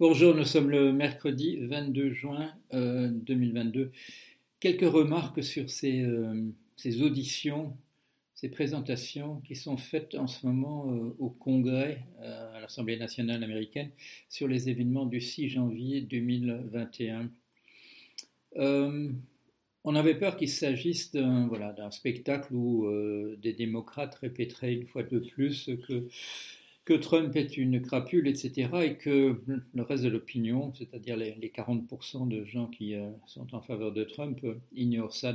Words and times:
Bonjour, 0.00 0.32
nous 0.32 0.44
sommes 0.44 0.70
le 0.70 0.92
mercredi 0.92 1.56
22 1.56 2.12
juin 2.12 2.54
2022. 2.72 3.80
Euh, 3.80 3.90
Quelques 4.60 4.88
remarques 4.88 5.42
sur 5.42 5.68
ces, 5.68 6.02
euh, 6.02 6.52
ces, 6.76 7.02
auditions, 7.02 7.76
ces 8.36 8.48
présentations 8.48 9.40
qui 9.40 9.56
sont 9.56 9.76
faites 9.76 10.14
en 10.14 10.28
ce 10.28 10.46
moment 10.46 10.88
euh, 10.92 11.16
au 11.18 11.30
Congrès, 11.30 12.04
à 12.22 12.60
l'Assemblée 12.60 12.96
nationale 12.96 13.42
américaine, 13.42 13.90
sur 14.28 14.46
les 14.46 14.68
événements 14.68 15.04
du 15.04 15.20
6 15.20 15.48
janvier 15.48 16.02
2021. 16.02 17.28
on 18.54 19.94
avait 19.96 20.14
peur 20.14 20.36
qu'il 20.36 20.48
s'agisse 20.48 21.10
d'un 21.10 21.48
voilà, 21.48 21.74
spectacle 21.90 22.54
où 22.54 22.88
des 23.38 23.52
démocrates 23.52 24.14
répéteraient 24.14 24.74
une 24.74 24.86
fois 24.86 25.02
de 25.02 25.18
plus 25.18 25.70
que 25.88 26.06
que 26.88 26.94
Trump 26.94 27.36
est 27.36 27.58
une 27.58 27.82
crapule, 27.82 28.26
etc., 28.28 28.70
et 28.82 28.94
que 28.94 29.42
le 29.74 29.82
reste 29.82 30.04
de 30.04 30.08
l'opinion, 30.08 30.72
c'est-à-dire 30.72 31.18
les, 31.18 31.52
40% 31.54 32.26
de 32.26 32.46
gens 32.46 32.66
qui 32.66 32.94
euh, 32.94 33.10
sont 33.26 33.54
en 33.54 33.60
faveur 33.60 33.92
de 33.92 34.04
Trump, 34.04 34.38
euh, 34.44 34.54
ignorent 34.72 35.14
ça 35.14 35.34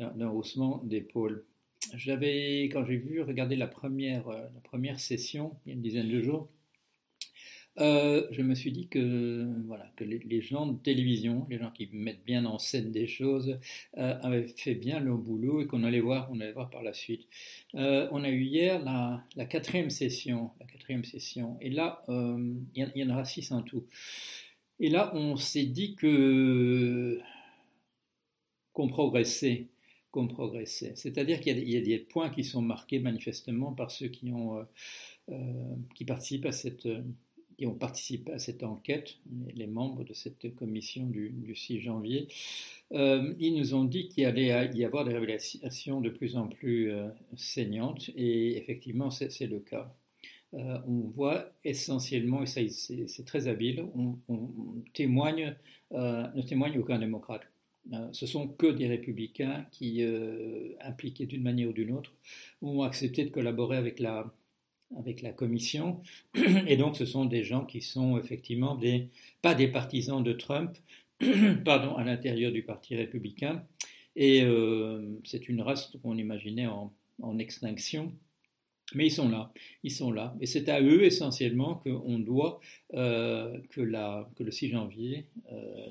d'un 0.00 0.30
haussement 0.30 0.82
d'épaule. 0.82 1.44
J'avais, 1.94 2.64
quand 2.64 2.84
j'ai 2.84 2.96
vu 2.96 3.22
regarder 3.22 3.54
la 3.54 3.68
première, 3.68 4.26
euh, 4.26 4.40
la 4.52 4.60
première 4.64 4.98
session, 4.98 5.52
il 5.64 5.68
y 5.68 5.72
a 5.72 5.74
une 5.76 5.82
dizaine 5.82 6.08
de 6.08 6.20
jours, 6.20 6.48
euh, 7.80 8.26
je 8.30 8.42
me 8.42 8.54
suis 8.54 8.70
dit 8.70 8.86
que, 8.86 9.46
voilà, 9.66 9.86
que 9.96 10.04
les, 10.04 10.40
gens 10.40 10.66
de 10.66 10.78
télévision, 10.78 11.46
les 11.50 11.58
gens 11.58 11.70
qui 11.72 11.88
mettent 11.92 12.24
bien 12.24 12.44
en 12.44 12.58
scène 12.58 12.92
des 12.92 13.06
choses, 13.06 13.58
euh, 13.96 14.18
avaient 14.22 14.46
fait 14.46 14.74
bien 14.74 15.00
leur 15.00 15.18
boulot 15.18 15.60
et 15.60 15.66
qu'on 15.66 15.82
allait 15.82 16.00
voir, 16.00 16.28
on 16.30 16.40
allait 16.40 16.52
voir 16.52 16.70
par 16.70 16.82
la 16.82 16.92
suite. 16.92 17.26
Euh, 17.74 18.08
on 18.12 18.22
a 18.22 18.28
eu 18.30 18.42
hier 18.42 18.82
la, 18.84 19.46
quatrième 19.46 19.90
session, 19.90 20.50
la 20.60 20.66
quatrième 20.66 21.04
session, 21.04 21.56
et 21.60 21.70
là, 21.70 22.02
il 22.08 22.92
y, 22.94 23.04
en 23.04 23.10
aura 23.10 23.24
six 23.24 23.50
en 23.50 23.62
tout. 23.62 23.84
Et 24.80 24.88
là, 24.88 25.10
on 25.14 25.36
s'est 25.36 25.66
dit 25.66 25.94
que 25.96 27.20
qu'on 28.72 28.88
progressait, 28.88 29.68
qu'on 30.10 30.26
progressait. 30.26 30.94
C'est-à-dire 30.96 31.40
qu'il 31.40 31.56
y, 31.58 31.72
y, 31.72 31.76
a 31.76 31.80
des 31.80 31.98
points 31.98 32.28
qui 32.30 32.42
sont 32.42 32.62
marqués 32.62 32.98
manifestement 32.98 33.72
par 33.72 33.90
ceux 33.90 34.08
qui 34.08 34.30
ont 34.32 34.64
qui 35.94 36.04
participent 36.04 36.46
à 36.46 36.52
cette 36.52 36.86
qui 37.56 37.66
ont 37.66 37.74
participé 37.74 38.32
à 38.32 38.38
cette 38.38 38.62
enquête, 38.62 39.16
les 39.54 39.66
membres 39.66 40.04
de 40.04 40.12
cette 40.14 40.54
commission 40.54 41.06
du, 41.06 41.54
6 41.54 41.80
janvier, 41.80 42.28
euh, 42.92 43.34
ils 43.38 43.54
nous 43.54 43.74
ont 43.74 43.84
dit 43.84 44.08
qu'il 44.08 44.24
allait 44.26 44.70
y 44.74 44.84
avoir 44.84 45.04
des 45.04 45.12
révélations 45.12 46.00
de 46.00 46.10
plus 46.10 46.36
en 46.36 46.48
plus 46.48 46.90
euh, 46.90 47.08
saignantes, 47.36 48.10
et 48.16 48.56
effectivement, 48.56 49.10
c'est 49.10 49.46
le 49.46 49.60
cas. 49.60 49.94
Euh, 50.54 50.78
on 50.86 51.00
voit 51.00 51.50
essentiellement, 51.64 52.42
et 52.42 52.46
ça 52.46 52.60
c'est 52.68 53.24
très 53.24 53.48
habile, 53.48 53.84
on, 53.94 54.18
ne 54.28 54.82
témoigne 54.92 56.78
aucun 56.78 56.98
démocrate. 56.98 57.42
ce 58.12 58.26
sont 58.26 58.48
que 58.48 58.68
des 58.68 58.86
républicains 58.86 59.66
qui, 59.72 60.04
impliqués 60.80 61.26
d'une 61.26 61.42
manière 61.42 61.70
ou 61.70 61.72
d'une 61.72 61.92
autre, 61.92 62.12
ont 62.62 62.82
accepté 62.82 63.24
de 63.24 63.30
collaborer 63.30 63.76
avec 63.76 63.98
la, 63.98 64.32
avec 64.98 65.22
la 65.22 65.32
commission. 65.32 66.02
Et 66.66 66.76
donc, 66.76 66.96
ce 66.96 67.04
sont 67.04 67.24
des 67.24 67.44
gens 67.44 67.64
qui 67.64 67.80
sont 67.80 68.18
effectivement 68.18 68.78
pas 69.42 69.54
des 69.54 69.68
partisans 69.68 70.22
de 70.22 70.32
Trump, 70.32 70.76
pardon, 71.64 71.96
à 71.96 72.04
l'intérieur 72.04 72.52
du 72.52 72.62
Parti 72.62 72.96
républicain. 72.96 73.64
Et 74.16 74.42
euh, 74.42 75.18
c'est 75.24 75.48
une 75.48 75.60
race 75.60 75.96
qu'on 76.02 76.16
imaginait 76.16 76.66
en 76.66 77.38
extinction. 77.38 78.12
Mais 78.92 79.06
ils 79.06 79.10
sont 79.10 79.28
là, 79.28 79.50
ils 79.82 79.90
sont 79.90 80.12
là. 80.12 80.36
Et 80.40 80.46
c'est 80.46 80.68
à 80.68 80.80
eux 80.82 81.04
essentiellement 81.04 81.76
qu'on 81.76 82.18
doit 82.18 82.60
euh, 82.92 83.58
que, 83.70 83.80
le 83.80 84.50
6 84.50 84.68
janvier 84.68 85.24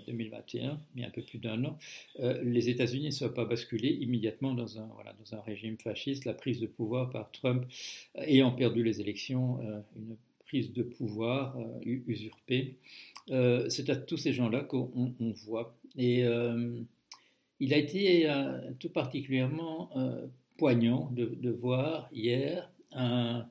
2021, 0.08 0.70
euh, 0.70 0.76
il 0.96 1.02
y 1.02 1.04
a 1.04 1.08
un 1.08 1.12
peu 1.12 1.24
plus 1.24 1.40
d'un 1.40 1.66
an, 1.66 1.78
euh, 2.20 2.42
les 2.44 2.70
États-Unis 2.70 3.08
ne 3.08 3.12
soient 3.12 3.34
pas 3.34 3.46
basculés 3.46 3.98
immédiatement 4.00 4.54
dans 4.54 4.80
un, 4.80 4.88
voilà, 4.94 5.14
dans 5.14 5.36
un 5.36 5.42
régime 5.42 5.78
fasciste, 5.78 6.26
la 6.26 6.34
prise 6.34 6.60
de 6.60 6.68
pouvoir 6.68 7.10
par 7.10 7.32
Trump 7.32 7.66
ayant 8.16 8.52
perdu 8.52 8.84
les 8.84 9.02
élections, 9.02 9.60
une 9.96 10.16
prise 10.46 10.72
de 10.72 10.84
pouvoir 10.84 11.58
usurpée. 11.84 12.76
c'est 13.28 13.90
à 13.90 13.96
tous 13.96 14.18
ces 14.18 14.34
gens-là 14.34 14.62
qu'on 14.62 15.14
voit. 15.46 15.76
Et 15.98 16.24
il 17.60 17.74
a 17.74 17.78
été 17.78 18.32
tout 18.80 18.90
particulièrement 18.90 19.90
poignant 20.58 21.10
de, 21.12 21.50
voir 21.50 22.08
hier 22.14 22.70
un, 22.96 23.50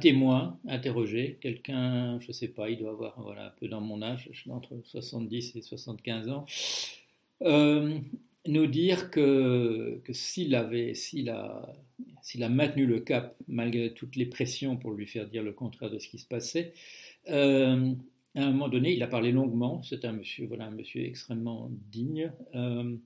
témoin 0.00 0.58
interrogé, 0.68 1.38
quelqu'un, 1.40 2.18
je 2.20 2.28
ne 2.28 2.32
sais 2.32 2.48
pas, 2.48 2.70
il 2.70 2.78
doit 2.78 2.90
avoir 2.90 3.20
voilà, 3.20 3.46
un 3.46 3.50
peu 3.50 3.68
dans 3.68 3.80
mon 3.80 4.00
âge, 4.02 4.30
entre 4.48 4.80
70 4.84 5.56
et 5.56 5.62
75 5.62 6.28
ans, 6.28 6.46
euh, 7.42 7.98
nous 8.46 8.66
dire 8.66 9.10
que, 9.10 10.00
que 10.04 10.12
s'il 10.12 10.54
avait, 10.54 10.94
s'il 10.94 11.30
a, 11.30 11.74
s'il 12.22 12.42
a 12.44 12.48
maintenu 12.48 12.86
le 12.86 13.00
cap 13.00 13.36
malgré 13.48 13.92
toutes 13.92 14.16
les 14.16 14.26
pressions 14.26 14.76
pour 14.76 14.92
lui 14.92 15.06
faire 15.06 15.28
dire 15.28 15.42
le 15.42 15.52
contraire 15.52 15.90
de 15.90 15.98
ce 15.98 16.08
qui 16.08 16.18
se 16.18 16.26
passait, 16.26 16.72
euh, 17.28 17.92
à 18.34 18.40
un 18.40 18.50
moment 18.50 18.68
donné, 18.68 18.94
il 18.94 19.02
a 19.02 19.06
parlé 19.06 19.30
longuement. 19.32 19.82
C'est 19.82 20.04
un 20.04 20.12
monsieur, 20.12 20.46
voilà, 20.46 20.66
un 20.66 20.70
monsieur 20.70 21.04
extrêmement 21.04 21.70
digne. 21.90 22.32
Euh, 22.54 22.96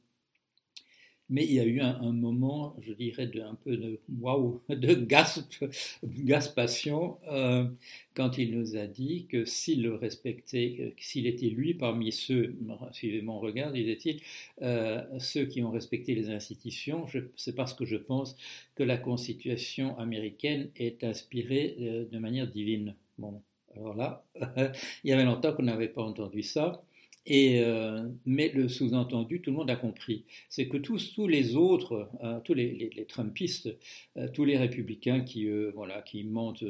mais 1.28 1.44
il 1.44 1.52
y 1.52 1.60
a 1.60 1.64
eu 1.64 1.80
un, 1.80 2.12
moment, 2.12 2.76
je 2.80 2.92
dirais, 2.92 3.26
de, 3.26 3.40
un 3.40 3.56
peu 3.56 3.76
de 3.76 3.98
waouh, 4.20 4.60
de 4.68 4.94
gasp, 4.94 5.64
gaspation, 6.04 7.18
euh, 7.28 7.66
quand 8.14 8.38
il 8.38 8.56
nous 8.56 8.76
a 8.76 8.86
dit 8.86 9.26
que 9.28 9.44
s'il 9.44 9.82
le 9.82 9.94
respectait, 9.94 10.94
s'il 10.98 11.26
était 11.26 11.48
lui 11.48 11.74
parmi 11.74 12.12
ceux, 12.12 12.54
suivez 12.92 13.22
mon 13.22 13.40
regard, 13.40 13.72
disait-il, 13.72 14.20
euh, 14.62 15.02
ceux 15.18 15.46
qui 15.46 15.62
ont 15.62 15.70
respecté 15.70 16.14
les 16.14 16.30
institutions, 16.30 17.06
c'est 17.36 17.54
parce 17.54 17.74
que 17.74 17.84
je 17.84 17.96
pense 17.96 18.36
que 18.76 18.84
la 18.84 18.96
Constitution 18.96 19.98
américaine 19.98 20.70
est 20.76 21.02
inspirée 21.02 21.76
euh, 21.80 22.04
de 22.10 22.18
manière 22.18 22.46
divine. 22.46 22.94
Bon, 23.18 23.42
alors 23.74 23.94
là, 23.94 24.24
il 25.04 25.10
y 25.10 25.12
avait 25.12 25.24
longtemps 25.24 25.52
qu'on 25.52 25.64
n'avait 25.64 25.88
pas 25.88 26.02
entendu 26.02 26.42
ça. 26.42 26.82
Euh, 27.30 28.08
mais 28.24 28.50
le 28.50 28.68
sous-entendu, 28.68 29.40
tout 29.40 29.50
le 29.50 29.56
monde 29.56 29.70
a 29.70 29.76
compris, 29.76 30.24
c'est 30.48 30.68
que 30.68 30.76
tous, 30.76 31.12
tous 31.14 31.26
les 31.26 31.56
autres, 31.56 32.08
euh, 32.22 32.38
tous 32.44 32.54
les, 32.54 33.06
Trumpistes, 33.08 33.68
euh, 34.16 34.28
tous 34.32 34.44
les 34.44 34.56
républicains 34.56 35.20
qui, 35.20 35.48
voilà, 35.74 36.02
qui 36.02 36.24
mentent 36.24 36.64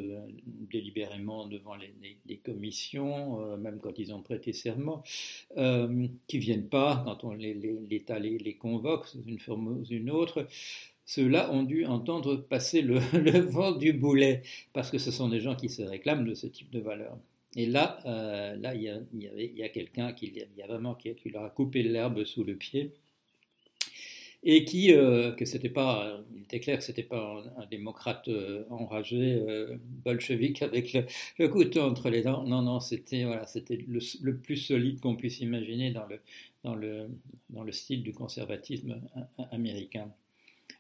délibérément 0.71 1.47
devant 1.47 1.75
les, 1.77 2.37
commissions, 2.39 3.56
même 3.56 3.81
quand 3.81 3.99
ils 3.99 4.12
ont 4.12 4.22
prêté 4.22 4.53
serment, 4.53 5.03
qui 6.27 6.39
viennent 6.39 6.69
pas 6.69 7.03
quand 7.05 7.25
on 7.25 7.33
l'État 7.33 8.19
les, 8.19 8.56
convoque 8.56 9.06
sous 9.06 9.22
une 9.27 9.39
forme 9.39 9.69
ou 9.69 9.84
une 9.91 10.11
autre, 10.11 10.47
ceux-là 11.05 11.53
ont 11.53 11.62
dû 11.62 11.87
entendre 11.87 12.37
passer 12.37 12.83
le, 12.83 12.99
le, 13.12 13.39
vent 13.41 13.72
du 13.72 13.93
boulet, 13.93 14.43
parce 14.72 14.91
que 14.91 14.99
ce 14.99 15.11
sont 15.11 15.28
des 15.28 15.41
gens 15.41 15.55
qui 15.55 15.69
se 15.69 15.83
réclament 15.83 16.25
de 16.25 16.34
ce 16.34 16.47
type 16.47 16.71
de 16.71 16.81
valeur. 16.81 17.16
Et 17.56 17.65
là, 17.65 17.99
euh, 18.05 18.55
là, 18.56 18.75
il 18.75 18.83
y 18.83 19.62
a, 19.62 19.69
quelqu'un 19.71 20.12
qui, 20.12 20.27
y 20.56 20.62
a 20.62 20.67
vraiment 20.67 20.94
qui, 20.94 21.17
leur 21.31 21.44
a 21.44 21.50
coupé 21.50 21.83
l'herbe 21.83 22.25
sous 22.25 22.44
le 22.44 22.55
pied 22.55 22.93
et 24.43 24.65
qui, 24.67 24.93
euh, 24.93 25.33
que 25.33 25.47
c'était 25.47 25.71
pas, 25.71 26.21
il 26.37 26.43
était 26.43 26.61
clair 26.61 26.78
que 26.78 26.84
c'était 26.84 27.03
pas 27.03 27.43
un, 27.56 27.66
démocrate 27.66 28.28
euh, 28.28 28.65
enragé, 28.69 29.43
bolchevique 30.05 30.62
avec 30.62 30.93
le, 31.39 31.49
couteau 31.49 31.81
entre 31.81 32.11
les 32.11 32.22
dents. 32.22 32.45
Non, 32.45 32.61
non, 32.61 32.78
c'était 32.78 33.25
voilà, 33.25 33.47
c'était 33.47 33.77
le, 33.89 34.00
le, 34.21 34.37
plus 34.37 34.59
solide 34.59 35.00
qu'on 35.00 35.16
puisse 35.16 35.41
imaginer 35.41 35.93
dans 35.93 36.06
le, 36.06 36.21
dans 36.62 36.75
le, 36.75 37.09
dans 37.49 37.62
le 37.62 37.72
style 37.72 38.03
du 38.03 38.12
conservatisme 38.12 39.00
américain. 39.50 40.12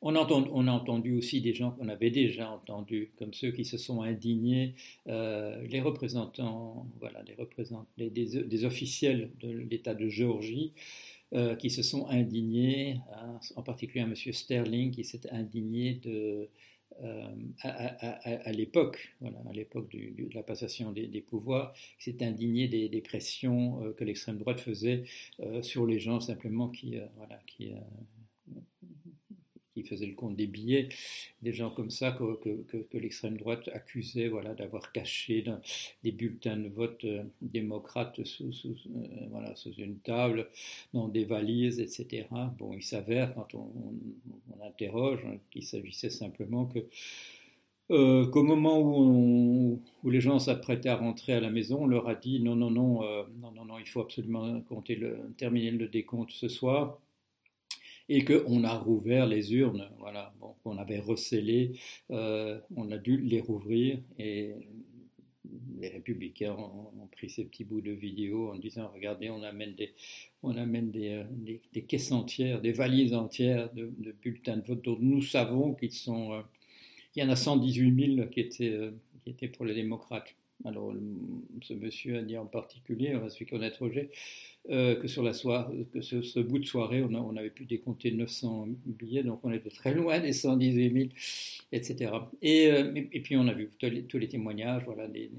On 0.02 0.14
a, 0.14 0.20
entendu, 0.20 1.16
aussi 1.16 1.40
des 1.40 1.52
gens 1.52 1.70
qu'on 1.72 1.88
avait 1.88 2.10
déjà 2.10 2.50
entendus, 2.50 3.10
comme 3.16 3.32
ceux 3.32 3.50
qui 3.50 3.64
se 3.64 3.78
sont 3.78 4.02
indignés, 4.02 4.74
euh, 5.08 5.66
les 5.68 5.80
représentants, 5.80 6.86
voilà, 7.00 7.22
les 7.22 7.34
représentants 7.34 7.86
des, 7.96 8.64
officiels 8.64 9.30
de 9.40 9.48
l'État 9.50 9.94
de 9.94 10.08
Géorgie, 10.08 10.72
euh, 11.34 11.56
qui 11.56 11.70
se 11.70 11.82
sont 11.82 12.06
indignés, 12.08 13.00
hein, 13.14 13.40
en 13.56 13.62
particulier 13.62 14.02
un 14.04 14.06
monsieur 14.06 14.32
Sterling 14.32 14.92
qui 14.92 15.02
s'est 15.02 15.28
indigné 15.32 15.94
de, 15.94 16.48
euh, 17.02 17.28
à, 17.62 18.52
l'époque, 18.52 19.14
voilà, 19.20 19.38
à 19.38 19.52
de 19.52 20.34
la 20.34 20.42
passation 20.42 20.92
des, 20.92 21.20
pouvoirs, 21.20 21.72
qui 21.98 22.12
s'est 22.12 22.22
indigné 22.22 22.68
des, 22.68 23.00
pressions 23.00 23.92
que 23.96 24.04
l'extrême 24.04 24.38
droite 24.38 24.60
faisait 24.60 25.04
sur 25.62 25.86
les 25.86 25.98
gens 25.98 26.20
simplement 26.20 26.68
qui, 26.68 26.96
voilà, 27.16 27.40
qui 27.46 27.72
faisait 29.86 30.06
le 30.06 30.14
compte 30.14 30.36
des 30.36 30.46
billets, 30.46 30.88
des 31.42 31.52
gens 31.52 31.70
comme 31.70 31.90
ça 31.90 32.12
que, 32.12 32.98
l'extrême 32.98 33.36
droite 33.36 33.68
accusait 33.72 34.28
voilà, 34.28 34.54
d'avoir 34.54 34.92
caché 34.92 35.44
des 36.02 36.12
bulletins 36.12 36.56
de 36.56 36.68
vote 36.68 37.04
euh, 37.04 37.22
démocrates 37.40 38.20
euh, 38.20 38.24
sous 39.54 39.72
une 39.78 39.98
table, 39.98 40.48
dans 40.92 41.08
des 41.08 41.24
valises, 41.24 41.80
etc. 41.80 42.26
Bon, 42.58 42.72
il 42.72 42.82
s'avère, 42.82 43.34
quand 43.34 43.54
on, 43.54 43.70
interroge, 44.64 45.20
hein, 45.26 45.38
qu'il 45.50 45.62
s'agissait 45.62 46.10
simplement 46.10 46.66
que 46.66 46.80
euh, 47.92 48.26
qu'au 48.26 48.42
moment 48.42 48.80
où, 48.80 49.80
les 50.04 50.20
gens 50.20 50.38
s'apprêtaient 50.40 50.88
à 50.88 50.96
rentrer 50.96 51.34
à 51.34 51.40
la 51.40 51.50
maison, 51.50 51.84
on 51.84 51.86
leur 51.86 52.08
a 52.08 52.14
dit 52.16 52.40
non, 52.40 52.56
non, 52.56 52.70
non, 52.70 53.04
euh, 53.04 53.22
non, 53.40 53.52
non, 53.64 53.78
il 53.78 53.86
faut 53.86 54.00
absolument 54.00 54.60
terminer 55.38 55.70
le 55.70 55.88
décompte 55.88 56.32
ce 56.32 56.48
soir. 56.48 56.98
Et 58.08 58.24
qu'on 58.24 58.62
a 58.62 58.74
rouvert 58.74 59.26
les 59.26 59.52
urnes, 59.54 59.90
voilà, 59.98 60.32
bon, 60.40 60.54
qu'on 60.62 60.78
avait 60.78 61.00
recellé, 61.00 61.72
euh, 62.10 62.60
on 62.76 62.90
a 62.92 62.98
dû 62.98 63.16
les 63.18 63.40
rouvrir 63.40 63.98
et 64.18 64.54
les 65.78 65.88
républicains 65.88 66.52
ont, 66.52 67.08
pris 67.12 67.30
ces 67.30 67.44
petits 67.44 67.64
bouts 67.64 67.80
de 67.80 67.92
vidéo 67.92 68.50
en 68.52 68.58
disant 68.58 68.90
regardez, 68.94 69.30
on 69.30 69.42
amène 69.42 69.74
des, 69.74 69.94
on 70.42 70.56
amène 70.56 70.90
des, 70.90 71.24
des, 71.72 71.82
caisses 71.84 72.12
entières, 72.12 72.60
des 72.60 72.72
valises 72.72 73.14
entières 73.14 73.72
de, 73.72 73.90
bulletins 74.20 74.58
de 74.58 74.66
vote 74.66 74.84
dont 74.84 74.98
nous 75.00 75.22
savons 75.22 75.74
qu'ils 75.74 75.92
sont 75.92 76.42
il 77.16 77.22
y 77.22 77.26
en 77.26 77.30
a 77.30 77.36
118 77.36 78.16
000 78.16 78.28
qui 78.28 78.40
étaient, 78.40 78.70
euh, 78.70 78.90
qui 79.24 79.30
étaient 79.30 79.48
pour 79.48 79.64
les 79.64 79.74
démocrates. 79.74 80.36
Alors, 80.64 80.92
ce 81.62 81.74
monsieur 81.74 82.18
a 82.18 82.22
dit 82.22 82.38
en 82.38 82.46
particulier, 82.46 83.14
on 83.14 83.20
va 83.20 83.30
se 83.30 83.44
connaître 83.44 83.80
Roger, 83.80 84.10
euh, 84.70 84.96
que 84.96 85.06
sur 85.06 85.22
la 85.22 85.32
soirée, 85.32 85.86
que 85.92 86.00
ce, 86.00 86.22
ce, 86.22 86.40
bout 86.40 86.58
de 86.58 86.64
soirée, 86.64 87.02
on, 87.02 87.36
avait 87.36 87.50
pu 87.50 87.66
décompter 87.66 88.10
900 88.10 88.68
billets, 88.86 89.22
donc 89.22 89.40
on 89.44 89.52
était 89.52 89.70
très 89.70 89.94
loin 89.94 90.18
des 90.18 90.32
118 90.32 90.92
000, 90.92 91.08
etc. 91.72 92.12
Et, 92.42 93.20
puis 93.22 93.36
on 93.36 93.46
a 93.48 93.52
vu 93.52 93.70
tous 93.78 94.18
les, 94.18 94.28
témoignages, 94.28 94.84
voilà, 94.84 95.06
les, 95.06 95.30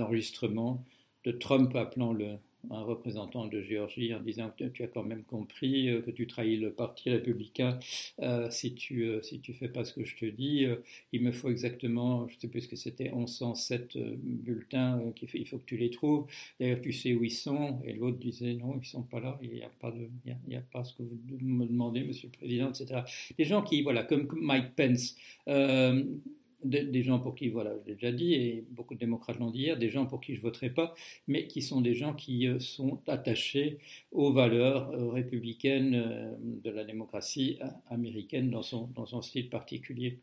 enregistrements 0.00 0.84
de 1.24 1.32
Trump 1.32 1.74
appelant 1.74 2.12
le, 2.12 2.36
un 2.70 2.82
représentant 2.82 3.46
de 3.46 3.60
Géorgie 3.62 4.14
en 4.14 4.20
disant 4.20 4.50
que 4.56 4.64
tu 4.64 4.82
as 4.82 4.86
quand 4.86 5.02
même 5.02 5.24
compris 5.24 5.88
euh, 5.88 6.00
que 6.00 6.10
tu 6.10 6.26
trahis 6.26 6.56
le 6.56 6.72
parti 6.72 7.10
républicain 7.10 7.78
euh, 8.20 8.48
si 8.50 8.74
tu 8.74 9.04
euh, 9.04 9.22
si 9.22 9.40
tu 9.40 9.52
fais 9.52 9.68
pas 9.68 9.84
ce 9.84 9.92
que 9.92 10.04
je 10.04 10.16
te 10.16 10.26
dis. 10.26 10.66
il 11.12 11.22
me 11.22 11.32
faut 11.32 11.50
exactement, 11.50 12.28
je 12.28 12.38
sais 12.38 12.48
plus 12.48 12.62
ce 12.62 12.68
que 12.68 12.76
c'était, 12.76 13.10
1107 13.10 13.98
bulletins 14.16 15.00
qu'il 15.16 15.28
il 15.34 15.46
faut 15.46 15.58
que 15.58 15.64
tu 15.66 15.76
les 15.76 15.90
trouves. 15.90 16.26
D'ailleurs, 16.60 16.80
tu 16.80 16.92
sais 16.92 17.14
où 17.14 17.24
ils 17.24 17.30
sont. 17.30 17.80
Et 17.84 17.92
l'autre 17.94 18.18
disait 18.18 18.54
non, 18.54 18.78
ils 18.80 18.86
sont 18.86 19.02
pas 19.02 19.20
là. 19.20 19.38
Il 19.42 19.50
n'y 19.50 19.62
a 19.62 19.70
pas 19.80 19.90
de, 19.90 20.08
il 20.26 20.52
y 20.52 20.58
pas 20.72 20.84
ce 20.84 20.94
que 20.94 21.02
vous 21.02 21.38
me 21.40 21.66
demandez, 21.66 22.04
Monsieur 22.04 22.28
le 22.32 22.38
Président, 22.38 22.70
etc. 22.70 23.02
Des 23.36 23.44
gens 23.44 23.62
qui, 23.62 23.82
voilà, 23.82 24.04
comme 24.04 24.28
Mike 24.40 24.74
Pence 24.76 25.16
des 26.64 27.02
gens 27.02 27.18
pour 27.18 27.34
qui, 27.34 27.48
voilà, 27.48 27.74
je 27.82 27.88
l'ai 27.88 27.94
déjà 27.94 28.12
dit, 28.12 28.34
et 28.34 28.64
beaucoup 28.70 28.94
de 28.94 28.98
démocrates 28.98 29.38
l'ont 29.38 29.50
dit 29.50 29.60
hier, 29.60 29.78
des 29.78 29.90
gens 29.90 30.06
pour 30.06 30.20
qui 30.20 30.34
je 30.34 30.38
ne 30.38 30.42
voterai 30.42 30.70
pas, 30.70 30.94
mais 31.26 31.46
qui 31.46 31.62
sont 31.62 31.80
des 31.80 31.94
gens 31.94 32.14
qui 32.14 32.46
euh, 32.46 32.58
sont 32.58 33.00
attachés 33.06 33.78
aux 34.12 34.32
valeurs 34.32 34.90
euh, 34.90 35.10
républicaines 35.10 35.94
euh, 35.94 36.34
de 36.40 36.70
la 36.70 36.84
démocratie 36.84 37.58
américaine 37.88 38.50
dans 38.50 38.62
son, 38.62 38.88
dans 38.94 39.06
son 39.06 39.22
style 39.22 39.48
particulier. 39.50 40.20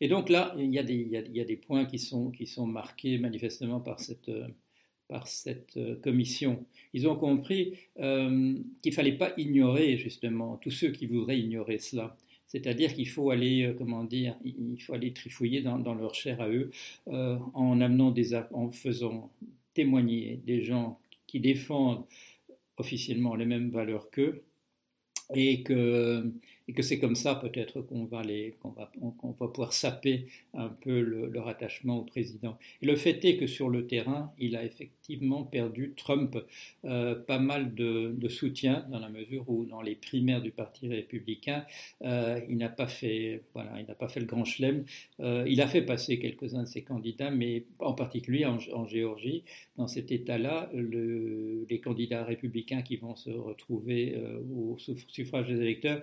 Et 0.00 0.08
donc 0.08 0.28
là, 0.28 0.54
il 0.58 0.72
y 0.72 0.78
a 0.78 0.82
des, 0.82 0.94
il 0.94 1.36
y 1.36 1.40
a, 1.40 1.44
des 1.44 1.56
points 1.56 1.84
qui 1.84 1.98
sont, 1.98 2.30
qui 2.30 2.46
sont 2.46 2.66
marqués 2.66 3.18
manifestement 3.18 3.80
par 3.80 4.00
cette, 4.00 4.30
par 5.08 5.26
cette 5.28 5.78
commission. 6.02 6.66
Ils 6.92 7.08
ont 7.08 7.16
compris 7.16 7.78
qu'il 7.96 8.02
ne 8.04 8.90
fallait 8.92 9.16
pas 9.16 9.32
ignorer 9.38 9.96
justement 9.96 10.58
tous 10.58 10.70
ceux 10.70 10.90
qui 10.90 11.06
voudraient 11.06 11.38
ignorer 11.38 11.78
cela. 11.78 12.18
C'est-à-dire 12.52 12.92
qu'il 12.92 13.08
faut 13.08 13.30
aller, 13.30 13.64
euh, 13.64 13.72
comment 13.72 14.04
dire, 14.04 14.36
il 14.44 14.78
faut 14.82 14.92
aller 14.92 15.14
trifouiller 15.14 15.62
dans, 15.62 15.94
leur 15.94 16.14
chair 16.14 16.38
à 16.42 16.50
eux 16.50 16.70
euh, 17.08 17.38
en 17.54 17.80
amenant 17.80 18.10
des, 18.10 18.34
en 18.52 18.70
faisant 18.70 19.30
témoigner 19.72 20.38
des 20.44 20.62
gens 20.62 20.98
qui 21.26 21.40
défendent 21.40 22.04
officiellement 22.76 23.36
les 23.36 23.46
mêmes 23.46 23.70
valeurs 23.70 24.10
qu'eux 24.10 24.42
et 25.34 25.62
que 25.62 26.30
et 26.72 26.74
que 26.74 26.82
c'est 26.82 26.98
comme 26.98 27.16
ça 27.16 27.34
peut-être 27.34 27.82
qu'on 27.82 28.04
va, 28.06 28.22
pouvoir 29.46 29.74
saper 29.74 30.24
un 30.54 30.68
peu 30.68 31.00
leur 31.00 31.46
attachement 31.46 31.98
au 31.98 32.02
président. 32.02 32.58
Et 32.80 32.86
le 32.86 32.96
fait 32.96 33.22
est 33.26 33.36
que 33.36 33.46
sur 33.46 33.68
le 33.68 33.86
terrain, 33.86 34.32
il 34.38 34.56
a 34.56 34.64
effectivement 34.64 35.42
perdu 35.42 35.92
Trump 35.98 36.38
euh, 36.86 37.14
pas 37.14 37.38
mal 37.38 37.74
de, 37.74 38.16
soutien 38.28 38.86
dans 38.90 39.00
la 39.00 39.10
mesure 39.10 39.44
où 39.50 39.66
dans 39.66 39.82
les 39.82 39.94
primaires 39.94 40.40
du 40.40 40.50
Parti 40.50 40.88
républicain, 40.88 41.66
euh, 42.02 42.40
il 42.48 42.56
n'a 42.56 42.70
pas 42.70 42.86
fait, 42.86 43.42
voilà, 43.52 43.72
pas 43.98 44.08
fait 44.08 44.20
le 44.20 44.26
grand 44.26 44.46
chelem. 44.46 44.86
Euh, 45.20 45.44
il 45.46 45.60
a 45.60 45.66
fait 45.66 45.82
passer 45.82 46.18
quelques-uns 46.18 46.62
de 46.62 46.68
ses 46.68 46.80
candidats, 46.80 47.30
mais 47.30 47.64
en 47.80 47.92
particulier 47.92 48.46
en, 48.46 48.86
Géorgie, 48.86 49.44
dans 49.76 49.88
cet 49.88 50.10
État-là, 50.10 50.70
le, 50.72 51.66
les 51.68 51.80
candidats 51.80 52.24
républicains 52.24 52.80
qui 52.80 52.96
vont 52.96 53.14
se 53.14 53.28
retrouver 53.30 54.16
au 54.56 54.78
suffrage 54.78 55.48
des 55.48 55.60
électeurs 55.60 56.02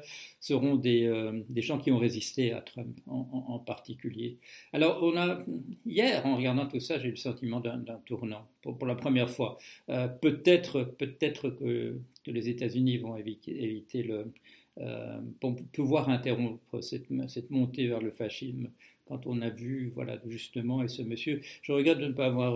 euh, 0.63 1.43
des, 1.49 1.61
gens 1.61 1.77
qui 1.77 1.91
ont 1.91 1.97
résisté 1.97 2.53
à 2.53 2.61
Trump 2.61 2.97
en, 3.07 3.59
particulier. 3.59 4.37
Alors, 4.73 4.99
on 5.03 5.15
a, 5.17 5.39
hier, 5.85 6.25
en 6.25 6.37
regardant 6.37 6.67
tout 6.67 6.79
ça, 6.79 6.99
j'ai 6.99 7.07
eu 7.07 7.11
le 7.11 7.17
sentiment 7.17 7.59
d'un 7.59 7.83
tournant 8.05 8.47
pour, 8.61 8.85
la 8.85 8.95
première 8.95 9.29
fois. 9.29 9.57
Euh, 9.89 10.07
peut-être 10.07 10.83
peut-être 10.97 11.49
que, 11.49 11.99
les 12.25 12.49
États-Unis 12.49 12.97
vont 12.97 13.17
éviter, 13.17 14.03
le, 14.03 14.31
euh, 14.79 15.19
pour 15.39 15.55
pouvoir 15.73 16.09
interrompre 16.09 16.81
cette, 16.81 17.07
cette, 17.27 17.49
montée 17.49 17.87
vers 17.87 18.01
le 18.01 18.11
fascisme 18.11 18.69
quand 19.07 19.25
on 19.25 19.41
a 19.41 19.49
vu, 19.49 19.91
voilà, 19.95 20.19
justement, 20.27 20.83
et 20.83 20.87
ce 20.87 21.01
monsieur, 21.01 21.41
je 21.63 21.71
regrette 21.71 21.97
de 21.97 22.05
ne 22.05 22.11
pas 22.11 22.27
avoir 22.27 22.53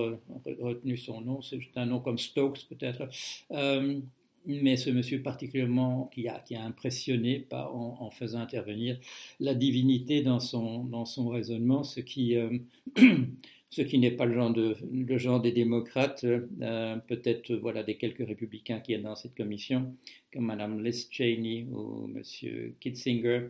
retenu 0.60 0.98
son 0.98 1.22
nom, 1.22 1.42
c'est 1.42 1.60
un 1.76 1.88
nom 1.88 2.00
comme 2.00 2.20
Stokes 2.20 2.68
peut-être, 2.70 3.10
mais 4.46 4.78
ce 4.78 4.90
monsieur 4.90 5.22
particulièrement 5.22 6.10
qui 6.14 6.28
a, 6.28 6.40
qui 6.40 6.56
a 6.56 6.64
impressionné 6.64 7.46
en, 7.52 8.10
faisant 8.12 8.40
intervenir 8.40 8.98
la 9.40 9.54
divinité 9.54 10.22
dans 10.22 10.40
son, 10.40 10.84
dans 10.84 11.06
son 11.06 11.30
raisonnement, 11.30 11.84
ce 11.84 12.00
qui, 12.00 12.36
euh, 12.36 12.58
qui 13.70 13.98
n'est 13.98 14.12
pas 14.12 14.26
le 14.26 14.34
genre, 14.34 14.52
de, 14.52 14.76
le 14.92 15.18
genre 15.18 15.42
des 15.42 15.52
démocrates, 15.52 16.26
euh, 16.26 16.96
peut-être 17.08 17.54
voilà, 17.56 17.84
des 17.84 17.96
quelques 17.96 18.26
républicains 18.26 18.80
qui 18.80 18.96
sont 18.96 19.02
dans 19.02 19.16
cette 19.16 19.36
commission, 19.36 19.96
comme 20.32 20.46
Mme 20.46 20.84
Liz 20.84 21.08
Cheney 21.10 21.66
ou 21.72 22.10
M. 22.14 22.22
Kitzinger, 22.80 23.50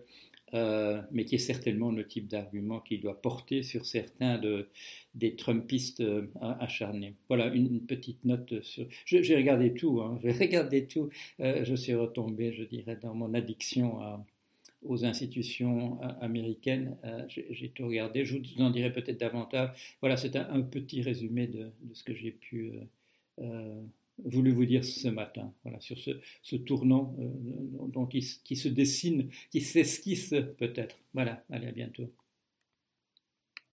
euh, 0.53 1.01
mais 1.11 1.25
qui 1.25 1.35
est 1.35 1.39
certainement 1.39 1.91
le 1.91 2.05
type 2.05 2.27
d'argument 2.27 2.79
qui 2.79 2.99
doit 2.99 3.19
porter 3.21 3.63
sur 3.63 3.85
certains 3.85 4.37
de, 4.37 4.67
des 5.15 5.35
Trumpistes 5.35 6.01
euh, 6.01 6.27
acharnés. 6.59 7.15
Voilà 7.27 7.47
une, 7.47 7.81
petite 7.81 8.23
note 8.23 8.61
sur. 8.61 8.85
J'ai 9.05 9.35
regardé 9.35 9.73
tout, 9.73 10.01
hein, 10.01 10.19
j'ai 10.23 10.31
regardé 10.45 10.85
tout. 10.85 11.09
Euh, 11.39 11.63
je 11.63 11.75
suis 11.75 11.95
retombé, 11.95 12.53
je 12.53 12.63
dirais, 12.63 12.97
dans 13.01 13.15
mon 13.15 13.33
addiction 13.33 13.99
aux 14.85 15.05
institutions 15.05 15.99
américaines. 16.21 16.97
j'ai 17.27 17.69
tout 17.69 17.87
regardé. 17.87 18.25
Je 18.25 18.37
vous 18.37 18.61
en 18.61 18.69
dirai 18.69 18.91
peut-être 18.91 19.19
davantage. 19.19 19.97
Voilà, 20.01 20.17
c'est 20.17 20.35
un, 20.35 20.61
petit 20.61 21.01
résumé 21.01 21.47
de 21.47 21.71
ce 21.93 22.03
que 22.03 22.13
j'ai 22.13 22.31
pu 22.31 22.73
voulu 24.23 24.51
vous 24.51 24.65
dire 24.65 24.83
ce 24.83 25.07
matin, 25.07 25.53
voilà, 25.63 25.79
sur 25.79 25.97
ce, 25.97 26.55
tournant 26.55 27.15
euh, 27.19 27.87
donc 27.87 28.11
qui, 28.11 28.25
qui, 28.43 28.55
se 28.55 28.67
dessine, 28.67 29.29
qui 29.51 29.61
s'esquisse 29.61 30.33
peut-être. 30.57 30.97
Voilà, 31.13 31.43
allez, 31.49 31.67
à 31.67 31.71
bientôt. 31.71 32.09